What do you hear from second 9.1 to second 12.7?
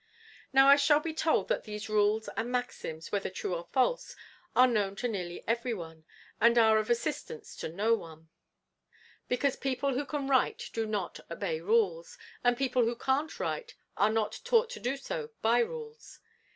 because people who can write do not obey rules: and